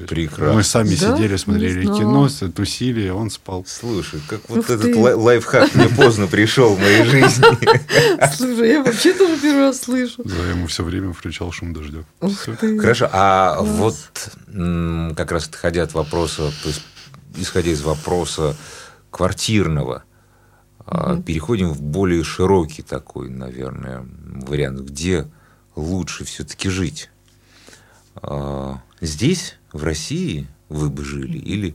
Прекрасно. 0.08 0.52
Мы 0.52 0.62
сами 0.62 0.94
Да? 0.94 1.16
сидели, 1.16 1.36
смотрели 1.36 1.82
кино, 1.84 2.28
тусили, 2.54 3.08
а 3.08 3.14
он 3.14 3.28
спал. 3.30 3.64
Слушай, 3.66 4.20
как 4.28 4.40
вот 4.48 4.58
Ух 4.60 4.70
этот 4.70 4.82
ты. 4.82 4.96
лай- 4.96 5.14
лайфхак 5.14 5.74
мне 5.74 5.88
поздно 5.88 6.26
пришел 6.28 6.74
в 6.74 6.80
моей 6.80 7.04
жизни. 7.04 7.44
Слушай, 8.36 8.68
я 8.70 8.84
вообще 8.84 9.12
тоже 9.12 9.36
первый 9.40 9.62
раз 9.66 9.80
слышу. 9.80 10.22
Да, 10.24 10.36
я 10.36 10.50
ему 10.50 10.68
все 10.68 10.84
время 10.84 11.12
включал 11.12 11.50
шум 11.50 11.72
дождя. 11.72 12.04
Хорошо, 12.78 13.08
а 13.12 13.60
вот 13.62 13.96
как 15.16 15.32
раз 15.32 15.48
отходя 15.48 15.82
от 15.82 15.92
вопроса, 15.94 16.52
то 16.62 16.68
есть 16.68 16.82
исходя 17.36 17.70
из 17.70 17.82
вопроса 17.82 18.56
квартирного, 19.10 20.04
а, 20.86 21.20
переходим 21.20 21.70
в 21.72 21.82
более 21.82 22.22
широкий 22.24 22.82
такой, 22.82 23.28
наверное, 23.28 24.06
вариант, 24.46 24.80
где 24.80 25.26
лучше 25.74 26.24
все-таки 26.24 26.68
жить. 26.68 27.10
А, 28.16 28.80
Здесь, 29.00 29.56
в 29.72 29.84
России, 29.84 30.46
вы 30.68 30.90
бы 30.90 31.04
жили 31.04 31.38
или 31.38 31.74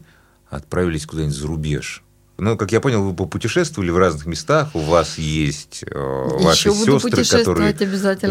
отправились 0.50 1.06
куда-нибудь 1.06 1.36
за 1.36 1.48
рубеж? 1.48 2.04
Ну, 2.38 2.58
как 2.58 2.72
я 2.74 2.82
понял, 2.82 3.02
вы 3.04 3.14
попутешествовали 3.16 3.92
в 3.92 3.98
разных 3.98 4.26
местах, 4.26 4.76
у 4.76 4.80
вас 4.80 5.18
есть 5.18 5.86
э, 5.90 6.28
ваши 6.40 6.70
сестры, 6.72 7.24
которые 7.24 7.74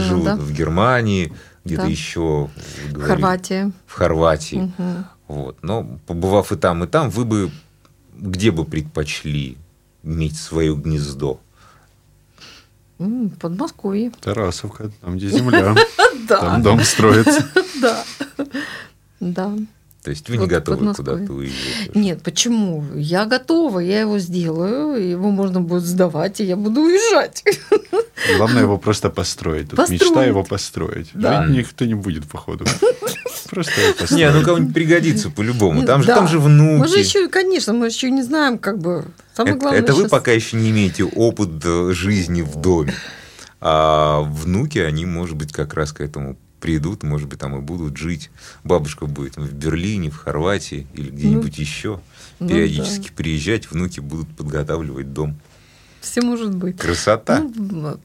живут 0.03 0.25
да. 0.25 0.37
в 0.37 0.53
Германии, 0.53 1.33
где-то 1.65 1.83
Да. 1.85 1.89
еще 1.89 2.21
вы 2.21 2.89
В 2.89 2.93
говорили, 2.93 3.15
Хорватии. 3.15 3.73
в 3.87 3.93
Хорватии. 3.95 4.73
Мгм. 4.79 5.07
Вот. 5.29 5.57
Но 5.63 5.99
побывав 6.07 6.53
и 6.53 6.57
там, 6.57 6.85
и 6.85 6.87
там, 6.87 7.09
вы 7.09 7.25
бы 7.25 7.51
где 8.15 8.51
бы 8.51 8.67
предпочли 8.67 9.57
иметь 10.03 10.37
свое 10.37 10.77
гнездо? 10.77 11.41
М, 12.99 13.31
Подмосковье. 13.31 14.13
Тарасовка, 14.21 14.91
там, 15.01 15.17
где 15.17 15.29
земля, 15.31 15.75
там 16.29 16.63
дом 16.63 16.81
строится. 16.83 17.49
да. 17.81 18.05
Да. 19.33 19.53
То 20.03 20.11
есть 20.11 20.29
вы 20.29 20.35
не 20.37 20.41
Вот 20.43 20.51
готовы 20.51 20.77
Подмосковье. 20.79 21.13
куда-то 21.27 21.33
уезжать? 21.33 21.95
Нет, 21.95 22.23
почему? 22.23 22.85
Я 22.95 23.25
готова, 23.25 23.79
я 23.81 24.01
его 24.01 24.19
сделаю, 24.19 25.03
его 25.03 25.31
можно 25.31 25.63
будет 25.63 25.85
сдавать, 25.85 26.41
и 26.41 26.45
я 26.45 26.57
буду 26.57 26.83
уезжать. 26.83 27.43
Главное 28.37 28.63
его 28.65 28.77
просто 28.77 29.09
построить. 29.09 29.71
Тут 29.71 29.77
Построить. 29.79 30.03
мечта 30.03 30.25
его 30.27 30.45
построить. 30.45 31.09
Да. 31.15 31.47
Жить 31.47 31.57
никто 31.57 31.87
не 31.87 31.95
будет, 31.95 32.27
походу. 32.29 32.67
Просто 33.51 33.73
его 33.81 33.89
Не, 33.93 33.95
построить. 34.01 34.35
ну 34.35 34.43
кому-нибудь 34.43 34.75
пригодится 34.75 35.31
по-любому. 35.31 35.85
Там 35.85 36.01
же, 36.03 36.09
Да. 36.09 36.17
там 36.17 36.29
же 36.29 36.39
внуки. 36.39 36.81
Мы 36.81 36.89
же 36.89 36.99
еще, 36.99 37.29
конечно, 37.29 37.73
мы 37.73 37.87
еще 37.87 38.11
не 38.11 38.23
знаем, 38.23 38.59
как 38.59 38.79
бы. 38.79 39.05
Самое 39.35 39.55
это, 39.55 39.61
главное 39.63 39.81
это 39.83 39.93
вы 39.95 40.03
щас- 40.03 40.11
пока 40.11 40.33
еще 40.33 40.57
не 40.57 40.71
имеете 40.71 41.05
опыт 41.05 41.51
э, 41.65 41.93
жизни 41.93 42.43
в 42.43 42.57
доме. 42.57 42.95
А 43.61 44.21
внуки, 44.23 44.79
они, 44.79 45.07
может 45.07 45.37
быть, 45.37 45.53
как 45.53 45.75
раз 45.75 45.93
к 45.93 46.01
этому 46.01 46.37
придут, 46.65 47.03
может 47.03 47.29
быть, 47.29 47.39
там 47.39 47.55
и 47.59 47.61
будут 47.61 47.99
жить. 47.99 48.31
Бабушка 48.65 49.05
будет 49.05 49.37
в 49.37 49.53
Берлине, 49.53 50.09
в 50.11 50.17
Хорватии 50.17 50.87
или 50.95 51.11
где-нибудь 51.11 51.59
еще. 51.59 52.01
ну 52.41 52.49
Периодически 52.49 53.11
приезжать, 53.15 53.71
внуки 53.71 54.01
будут 54.01 54.35
подготавливать 54.35 55.13
дом. 55.13 55.37
Все 56.01 56.23
может 56.23 56.55
быть. 56.55 56.79
Красота. 56.79 57.45
Ну, 57.55 57.99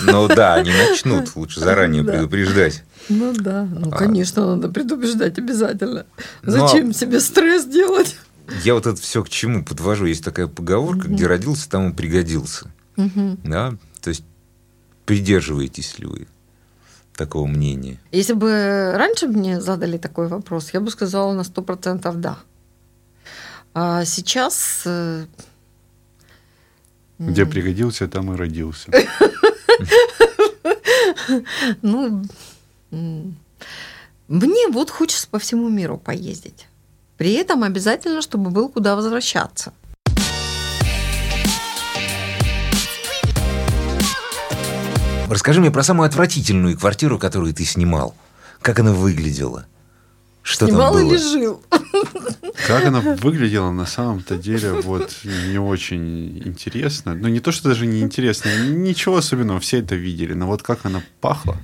Ну 0.00 0.26
да, 0.26 0.54
они 0.54 0.72
начнут, 0.72 1.36
лучше 1.36 1.60
заранее 1.60 2.02
Да. 2.02 2.14
предупреждать. 2.14 2.82
Ну 3.08 3.32
да, 3.32 3.62
ну 3.64 3.90
А. 3.92 3.96
конечно, 3.96 4.56
надо 4.56 4.68
предупреждать 4.68 5.38
обязательно. 5.38 6.04
Ну, 6.42 6.50
Зачем 6.50 6.90
а- 6.90 6.92
себе 6.92 7.20
стресс 7.20 7.64
делать? 7.64 8.16
Я 8.64 8.74
вот 8.74 8.86
это 8.86 9.00
все 9.00 9.22
к 9.22 9.28
чему 9.28 9.64
подвожу. 9.64 10.06
Есть 10.06 10.24
такая 10.24 10.48
поговорка, 10.48 11.06
где 11.06 11.28
родился, 11.28 11.68
там 11.70 11.90
и 11.90 11.94
пригодился. 11.94 12.72
Мгм. 12.96 13.38
Да? 13.44 13.76
То 14.00 14.10
есть 14.10 14.24
придерживаетесь 15.04 15.96
ли 16.00 16.06
вы 16.06 16.26
такого 17.16 17.46
мнения? 17.46 17.98
Если 18.12 18.32
бы 18.34 18.92
раньше 18.94 19.26
мне 19.26 19.60
задали 19.60 19.98
такой 19.98 20.28
вопрос, 20.28 20.70
я 20.72 20.80
бы 20.80 20.90
сказала 20.90 21.32
на 21.32 21.44
сто 21.44 21.62
процентов 21.62 22.20
да. 22.20 22.38
А 23.74 24.04
сейчас 24.04 24.82
э, 24.86 25.26
Где 27.18 27.46
пригодился, 27.46 28.08
там 28.08 28.32
и 28.32 28.36
родился. 28.36 28.90
Ну, 31.82 32.24
мне 34.28 34.68
вот 34.68 34.90
хочется 34.90 35.28
по 35.28 35.38
всему 35.38 35.68
миру 35.68 35.98
поездить. 35.98 36.66
При 37.16 37.32
этом 37.32 37.62
обязательно, 37.62 38.22
чтобы 38.22 38.50
был 38.50 38.68
куда 38.68 38.94
возвращаться. 38.94 39.72
Расскажи 45.28 45.60
мне 45.60 45.70
про 45.70 45.82
самую 45.82 46.06
отвратительную 46.06 46.78
квартиру, 46.78 47.18
которую 47.18 47.52
ты 47.52 47.64
снимал. 47.64 48.14
Как 48.62 48.78
она 48.80 48.92
выглядела? 48.92 49.66
Что 50.42 50.66
Снимал 50.66 50.94
там 50.94 51.02
было? 51.02 51.10
или 51.12 51.18
жил? 51.18 51.62
Как 52.68 52.84
она 52.84 53.00
выглядела 53.00 53.72
на 53.72 53.84
самом-то 53.84 54.36
деле, 54.36 54.72
вот 54.72 55.12
не 55.24 55.58
очень 55.58 56.38
интересно. 56.46 57.14
Ну, 57.14 57.26
не 57.26 57.40
то, 57.40 57.50
что 57.50 57.68
даже 57.68 57.84
не 57.84 58.00
интересно, 58.00 58.50
ничего 58.68 59.16
особенного, 59.16 59.58
все 59.58 59.78
это 59.78 59.96
видели, 59.96 60.34
но 60.34 60.46
вот 60.46 60.62
как 60.62 60.84
она 60.84 61.02
пахла, 61.20 61.56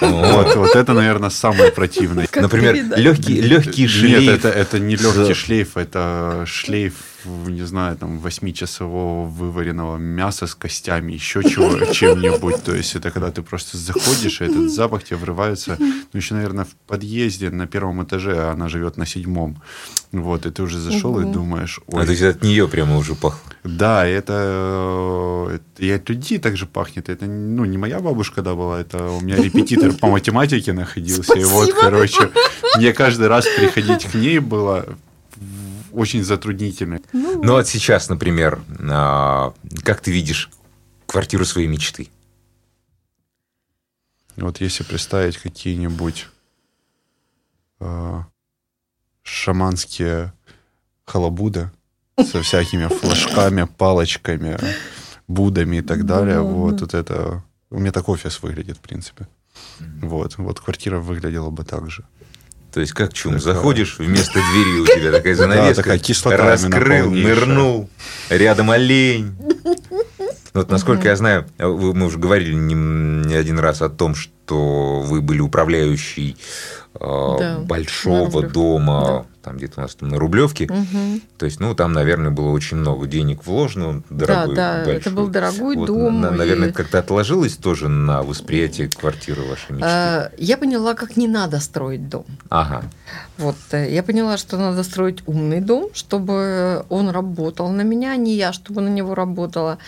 вот, 0.00 0.56
вот 0.56 0.74
это, 0.74 0.92
наверное, 0.94 1.30
самое 1.30 1.70
противное. 1.70 2.26
Как 2.26 2.42
Например, 2.42 2.74
легкий, 2.96 3.40
легкий 3.40 3.82
Нет, 3.82 3.90
шлейф. 3.90 4.28
это, 4.30 4.48
это 4.48 4.78
не 4.80 4.96
легкий 4.96 5.34
шлейф, 5.34 5.76
это 5.76 6.44
шлейф, 6.46 6.94
не 7.26 7.62
знаю, 7.62 7.96
там, 7.96 8.18
восьмичасового 8.18 9.26
вываренного 9.26 9.96
мяса 9.96 10.46
с 10.46 10.54
костями, 10.54 11.12
еще 11.12 11.42
чего, 11.42 11.84
чем-нибудь. 11.92 12.62
То 12.64 12.74
есть 12.74 12.94
это 12.96 13.10
когда 13.10 13.30
ты 13.30 13.42
просто 13.42 13.78
заходишь, 13.78 14.40
и 14.40 14.44
этот 14.44 14.70
запах 14.72 15.04
тебе 15.04 15.16
врывается, 15.16 15.76
ну, 15.78 15.96
еще, 16.12 16.34
наверное, 16.34 16.64
в 16.64 16.74
подъезде 16.86 17.50
на 17.50 17.66
первом 17.66 18.02
этаже, 18.02 18.34
а 18.36 18.52
она 18.52 18.68
живет 18.68 18.96
на 18.96 19.06
седьмом. 19.06 19.62
Вот, 20.12 20.46
и 20.46 20.50
ты 20.50 20.62
уже 20.62 20.78
зашел 20.78 21.18
и 21.18 21.24
думаешь, 21.24 21.80
А, 21.88 21.96
ой, 21.96 22.04
то 22.04 22.12
есть 22.12 22.22
от 22.22 22.42
нее 22.42 22.68
прямо 22.68 22.96
уже 22.98 23.14
пахло. 23.16 23.52
да, 23.64 24.06
это, 24.06 25.48
э, 25.50 25.56
это 25.56 25.84
и 25.84 25.90
от 25.90 26.08
людей 26.08 26.38
также 26.38 26.66
пахнет. 26.66 27.08
Это 27.08 27.26
ну, 27.26 27.64
не 27.64 27.78
моя 27.78 27.98
бабушка, 28.00 28.42
да, 28.42 28.54
была, 28.54 28.80
это 28.80 29.10
у 29.10 29.20
меня 29.20 29.36
репетитор 29.36 29.92
по 29.92 30.06
математике 30.08 30.72
находился. 30.72 31.34
И 31.36 31.44
вот, 31.44 31.64
Спасибо. 31.70 31.80
короче, 31.80 32.30
мне 32.76 32.92
каждый 32.92 33.26
раз 33.26 33.46
приходить 33.56 34.04
к 34.04 34.14
ней 34.14 34.38
было 34.38 34.86
очень 35.94 36.24
затруднительно. 36.24 37.00
Ну, 37.12 37.42
Ну, 37.42 37.52
вот 37.52 37.66
сейчас, 37.68 38.08
например, 38.08 38.60
а, 38.90 39.54
как 39.82 40.00
ты 40.00 40.10
видишь 40.12 40.50
квартиру 41.06 41.44
своей 41.44 41.68
мечты? 41.68 42.08
Вот 44.36 44.60
если 44.60 44.82
представить 44.82 45.38
какие-нибудь 45.38 46.26
э, 47.80 48.22
шаманские 49.22 50.32
халабуды 51.04 51.70
со 52.18 52.42
всякими 52.42 52.88
флажками, 53.00 53.64
палочками, 53.64 54.58
будами 55.28 55.76
и 55.76 55.82
так 55.82 56.04
далее, 56.04 56.36
Да, 56.36 56.42
вот, 56.42 56.76
да. 56.76 56.80
вот 56.84 56.94
это... 56.94 57.44
У 57.70 57.78
меня 57.78 57.92
так 57.92 58.08
офис 58.08 58.42
выглядит, 58.42 58.78
в 58.78 58.80
принципе. 58.80 59.28
Вот, 60.02 60.36
вот 60.38 60.60
квартира 60.60 60.98
выглядела 60.98 61.50
бы 61.50 61.64
так 61.64 61.90
же. 61.90 62.04
То 62.74 62.80
есть 62.80 62.92
как 62.92 63.12
чум, 63.12 63.38
Такая. 63.38 63.54
заходишь, 63.54 63.98
вместо 63.98 64.32
двери 64.32 64.80
у 64.80 64.86
тебя 64.86 65.12
такая 65.12 65.34
занавеска, 65.36 65.82
такая 65.84 65.98
кислота 66.00 66.38
раскрыл, 66.38 67.08
нырнул, 67.12 67.88
рядом 68.28 68.72
олень. 68.72 69.32
Вот 70.54 70.70
насколько 70.70 71.06
я 71.06 71.14
знаю, 71.14 71.46
вы- 71.58 71.94
мы 71.94 72.06
уже 72.06 72.18
говорили 72.18 72.52
не, 72.52 73.32
один 73.34 73.60
раз 73.60 73.80
о 73.80 73.88
том, 73.88 74.16
что 74.16 75.02
вы 75.02 75.20
были 75.20 75.38
управляющей 75.40 76.36
э, 76.98 77.58
большого 77.60 78.42
дома 78.42 79.26
там 79.44 79.56
где-то 79.58 79.74
у 79.78 79.82
нас 79.82 79.94
там 79.94 80.08
на 80.08 80.18
Рублевке. 80.18 80.66
Мгм. 80.66 81.20
То 81.38 81.46
есть, 81.46 81.60
ну, 81.60 81.74
там, 81.74 81.92
наверное, 81.92 82.30
было 82.30 82.50
очень 82.50 82.78
много 82.78 83.06
денег 83.06 83.46
вложено, 83.46 84.02
дорогой, 84.10 84.56
да, 84.56 84.78
да, 84.78 84.84
большой. 84.84 84.96
это 85.00 85.10
был 85.10 85.28
дорогой 85.28 85.76
Вот, 85.76 85.86
дом. 85.86 86.20
на- 86.20 86.30
наверное, 86.30 86.68
и, 86.68 86.70
это 86.70 86.78
как-то 86.82 86.98
отложилось 86.98 87.56
тоже 87.56 87.88
на 87.88 88.22
восприятие 88.22 88.88
квартиры 88.88 89.42
вашей 89.42 89.72
мечты. 89.72 89.86
э, 89.88 90.30
я 90.38 90.56
поняла, 90.56 90.94
как 90.94 91.16
не 91.16 91.28
надо 91.28 91.60
строить 91.60 92.08
дом. 92.08 92.24
Ага. 92.48 92.82
Вот, 93.38 93.56
э, 93.72 93.92
я 93.92 94.02
поняла, 94.02 94.36
что 94.38 94.56
надо 94.56 94.82
строить 94.84 95.18
умный 95.26 95.60
дом, 95.60 95.90
чтобы 95.92 96.84
он 96.88 97.10
работал 97.10 97.68
на 97.70 97.82
меня, 97.82 98.12
а 98.12 98.16
не 98.16 98.34
я, 98.36 98.52
чтобы 98.52 98.80
на 98.80 98.88
него 98.88 99.14
работала, 99.14 99.78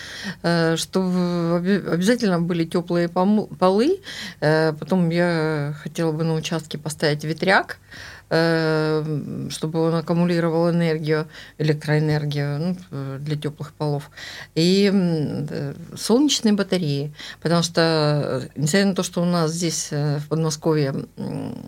э, 0.42 0.76
чтобы 0.76 1.56
обязательно 1.90 2.40
были 2.40 2.64
теплые 2.64 3.08
полы. 3.08 4.00
Э, 4.40 4.72
Потом 4.78 5.10
я 5.10 5.74
хотела 5.82 6.12
бы 6.12 6.24
на 6.24 6.34
участке 6.34 6.76
поставить 6.78 7.24
ветряк, 7.24 7.78
чтобы 8.28 9.80
он 9.80 9.94
аккумулировал 9.94 10.70
энергию, 10.70 11.28
электроэнергию 11.58 12.58
ну, 12.90 13.18
для 13.18 13.36
теплых 13.36 13.72
полов. 13.72 14.10
И 14.56 14.90
э, 14.92 15.74
солнечные 15.96 16.54
батареи, 16.54 17.12
потому 17.40 17.62
что, 17.62 18.48
несмотря 18.56 18.86
на 18.86 18.94
то, 18.94 19.02
что 19.04 19.22
у 19.22 19.26
нас 19.26 19.52
здесь 19.52 19.88
э, 19.92 20.18
в 20.18 20.28
Подмосковье 20.28 21.06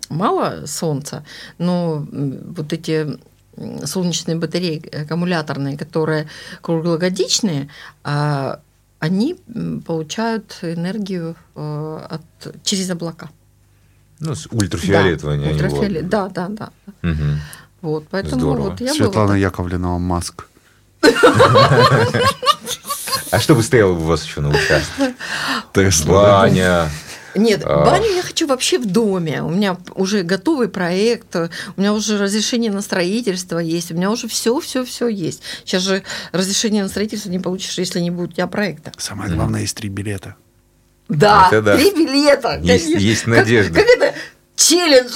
мало 0.09 0.65
солнца, 0.65 1.23
но 1.57 2.05
вот 2.11 2.73
эти 2.73 3.19
солнечные 3.85 4.37
батареи 4.37 4.83
аккумуляторные, 5.03 5.77
которые 5.77 6.27
круглогодичные, 6.61 7.69
а, 8.03 8.61
они 8.99 9.35
получают 9.85 10.59
энергию 10.61 11.35
э, 11.55 12.07
от, 12.09 12.63
через 12.63 12.89
облака. 12.89 13.29
Ну, 14.19 14.35
с 14.35 14.47
ультрафиолетового 14.51 15.37
да, 15.37 15.49
ультрафиолет- 15.51 16.03
да, 16.09 16.27
да, 16.29 16.47
да. 16.49 16.69
Мгм. 17.01 17.39
Вот, 17.81 18.05
поэтому 18.09 18.41
Здорово. 18.41 18.69
вот 18.71 18.81
я 18.81 18.93
Светлана 18.93 19.27
была... 19.27 19.37
Яковлевна 19.37 19.97
Маск. 19.97 20.47
А 23.31 23.39
что 23.39 23.55
бы 23.55 23.63
стояло 23.63 23.91
у 23.93 23.95
вас 23.95 24.23
еще 24.25 24.41
на 24.41 24.49
участке? 24.49 25.15
Тесла. 25.73 26.41
Баня. 26.41 26.89
Нет, 27.35 27.61
А. 27.63 27.85
баню 27.85 28.07
я 28.15 28.23
хочу 28.23 28.47
вообще 28.47 28.79
в 28.79 28.87
доме. 28.91 29.43
У 29.43 29.49
меня 29.51 29.77
уже 29.93 30.23
готовый 30.23 30.67
проект, 30.67 31.35
у 31.35 31.49
меня 31.77 31.93
уже 31.93 32.17
разрешение 32.17 32.71
на 32.71 32.81
строительство 32.81 33.59
есть, 33.59 33.91
у 33.91 33.95
меня 33.95 34.09
уже 34.09 34.27
все, 34.27 34.59
все, 34.59 34.83
все 34.83 35.07
есть. 35.07 35.41
Сейчас 35.63 35.83
же 35.83 36.01
разрешение 36.31 36.81
на 36.81 36.89
строительство 36.89 37.29
не 37.29 37.39
получишь, 37.39 37.77
если 37.77 37.99
не 37.99 38.09
будет 38.09 38.31
у 38.31 38.33
тебя 38.33 38.47
проекта. 38.47 38.91
Самое 38.97 39.31
главное, 39.33 39.61
есть 39.61 39.75
три 39.77 39.89
билета. 39.89 40.35
Да, 41.09 41.47
Это 41.47 41.61
да. 41.61 41.75
три 41.77 41.91
билета. 41.91 42.59
Есть- 42.61 42.85
конечно. 42.85 42.99
есть 42.99 43.23
Как- 43.23 43.35
надежда. 43.35 43.73
Как, 43.79 43.89
это? 43.89 44.13
Челлендж. 44.55 45.11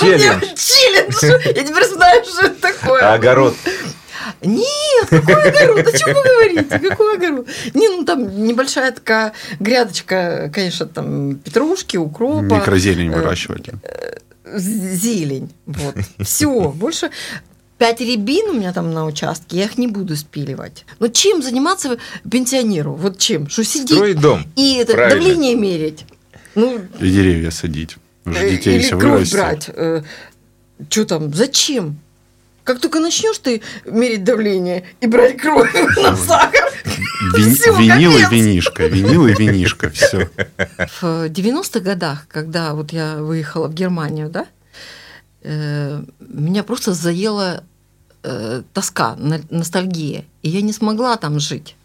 Челлендж. 0.00 0.44
Челлендж. 0.56 1.46
Я 1.46 1.64
теперь 1.64 1.84
знаю, 1.86 2.24
что 2.24 2.46
это 2.46 2.60
такое. 2.60 3.02
А 3.02 3.14
огород. 3.14 3.54
Нет, 4.42 5.08
какой 5.08 5.50
огород? 5.50 5.86
О 5.86 5.98
чем 5.98 6.14
вы 6.14 6.22
говорите? 6.22 6.78
Какой 6.88 7.16
огород? 7.16 7.46
Не, 7.74 7.88
ну 7.88 8.04
там 8.04 8.44
небольшая 8.44 8.92
такая 8.92 9.32
грядочка, 9.60 10.50
конечно, 10.54 10.86
там 10.86 11.36
петрушки, 11.36 11.96
укропа. 11.96 12.42
Микрозелень 12.56 13.12
э, 13.12 13.16
выращивать. 13.16 13.70
зелень. 14.54 15.52
Вот. 15.66 15.94
Все. 16.20 16.70
Больше 16.70 17.10
пять 17.78 18.00
рябин 18.00 18.50
у 18.50 18.52
меня 18.54 18.72
там 18.72 18.92
на 18.92 19.06
участке, 19.06 19.58
я 19.58 19.64
их 19.64 19.78
не 19.78 19.86
буду 19.86 20.16
спиливать. 20.16 20.84
Но 20.98 21.08
чем 21.08 21.42
заниматься 21.42 21.96
пенсионеру? 22.30 22.94
Вот 22.94 23.18
чем? 23.18 23.48
Что 23.48 23.64
сидеть 23.64 23.90
Строить 23.96 24.20
дом. 24.20 24.44
и 24.56 24.74
это, 24.76 24.92
Правильно. 24.92 25.20
давление 25.20 25.54
мерить? 25.54 26.04
Ну, 26.54 26.80
И 27.00 27.10
деревья 27.10 27.50
садить. 27.50 27.96
Уж 28.24 28.36
э, 28.36 28.50
детей 28.50 28.76
или 28.76 28.82
все 28.82 28.98
кровь 28.98 29.30
вырастет. 29.32 29.74
брать. 29.74 30.04
Что 30.90 31.04
там? 31.04 31.32
Зачем? 31.34 31.98
Как 32.64 32.80
только 32.80 33.00
начнешь 33.00 33.38
ты 33.38 33.62
мерить 33.86 34.24
давление 34.24 34.84
и 35.00 35.06
брать 35.06 35.38
кровь 35.38 35.72
на 35.96 36.14
сахар, 36.16 36.70
Вин- 37.36 37.54
всё, 37.54 37.74
Винил 37.78 38.10
и 38.16 38.22
капец. 38.22 38.30
винишка. 38.32 38.86
Винил 38.86 39.26
и 39.26 39.32
винишка. 39.34 39.88
Все. 39.90 40.28
В 41.00 41.26
90-х 41.28 41.80
годах, 41.80 42.26
когда 42.28 42.74
вот 42.74 42.92
я 42.92 43.16
выехала 43.22 43.68
в 43.68 43.74
Германию, 43.74 44.28
да, 44.28 44.46
э, 45.42 46.02
меня 46.20 46.62
просто 46.64 46.92
заела 46.92 47.64
э, 48.22 48.62
тоска, 48.72 49.16
ностальгия, 49.50 50.24
и 50.42 50.48
я 50.48 50.62
не 50.62 50.72
смогла 50.72 51.16
там 51.16 51.40
жить. 51.40 51.76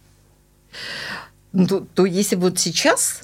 Ну, 1.52 1.68
То, 1.68 1.86
то 1.94 2.06
если 2.06 2.36
вот 2.36 2.60
сейчас, 2.60 3.24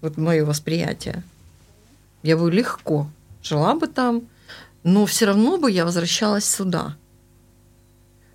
вот 0.00 0.16
мое 0.16 0.44
восприятие, 0.44 1.22
я 2.22 2.36
бы 2.36 2.50
легко 2.50 3.08
жила 3.42 3.74
бы 3.74 3.86
там, 3.86 4.22
но 4.82 5.06
все 5.06 5.26
равно 5.26 5.58
бы 5.58 5.70
я 5.70 5.84
возвращалась 5.84 6.44
сюда. 6.44 6.96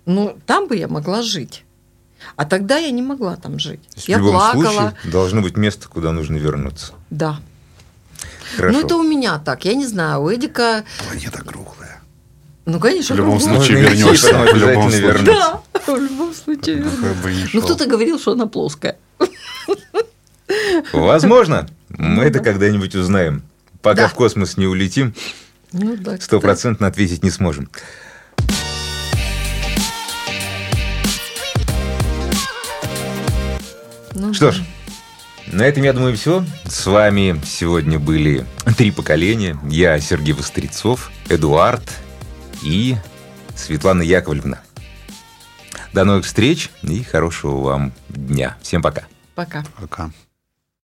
Но 0.06 0.36
там 0.46 0.68
бы 0.68 0.76
я 0.76 0.88
могла 0.88 1.22
жить. 1.22 1.64
А 2.36 2.44
тогда 2.44 2.78
я 2.78 2.90
не 2.90 3.02
могла 3.02 3.36
там 3.36 3.58
жить. 3.58 3.82
То 3.88 3.96
есть 3.96 4.08
я 4.08 4.16
в 4.18 4.20
любом 4.20 4.34
плакала. 4.34 4.62
случае 4.62 5.12
должно 5.12 5.42
быть 5.42 5.56
место, 5.56 5.88
куда 5.88 6.12
нужно 6.12 6.36
вернуться. 6.36 6.92
Да. 7.10 7.40
Хорошо. 8.56 8.78
Ну, 8.78 8.84
это 8.84 8.96
у 8.96 9.02
меня 9.02 9.38
так. 9.38 9.64
Я 9.64 9.74
не 9.74 9.86
знаю, 9.86 10.22
у 10.22 10.32
Эдика, 10.32 10.84
Планета 11.06 11.42
круглая. 11.42 11.93
Ну, 12.66 12.80
конечно, 12.80 13.14
В 13.14 13.18
любом 13.18 13.40
случае 13.40 13.82
идти, 13.82 14.02
вернешься. 14.02 14.34
В 14.52 14.56
любом 14.56 14.90
случае. 14.90 15.18
Да, 15.24 15.60
в 15.86 16.00
любом 16.00 16.34
случае. 16.34 16.76
ни 16.76 17.48
Ну, 17.52 17.60
кто-то 17.62 17.86
говорил, 17.86 18.18
что 18.18 18.32
она 18.32 18.46
плоская. 18.46 18.96
Возможно. 20.92 21.68
Мы 21.90 22.24
это 22.24 22.40
когда-нибудь 22.40 22.94
узнаем. 22.94 23.42
Пока 23.82 24.08
в 24.08 24.14
космос 24.14 24.56
не 24.56 24.66
улетим, 24.66 25.14
Ну, 25.72 25.96
стопроцентно 26.20 26.86
ответить 26.86 27.22
не 27.22 27.30
сможем. 27.30 27.68
Ну, 34.14 34.32
Что 34.32 34.52
ж, 34.52 34.62
на 35.52 35.62
этом, 35.62 35.82
я 35.82 35.92
думаю, 35.92 36.16
все. 36.16 36.44
С 36.66 36.86
вами 36.86 37.40
сегодня 37.44 37.98
были 37.98 38.46
три 38.78 38.90
поколения. 38.90 39.58
Я 39.68 40.00
Сергей 40.00 40.32
Вострецов, 40.32 41.10
Эдуард 41.28 41.82
и 42.64 42.96
Светлана 43.54 44.02
Яковлевна. 44.02 44.60
До 45.92 46.04
новых 46.04 46.24
встреч 46.24 46.70
и 46.82 47.04
хорошего 47.04 47.60
вам 47.60 47.92
дня. 48.08 48.56
Всем 48.62 48.82
пока. 48.82 49.04
Пока. 49.34 49.64
Пока. 49.78 50.10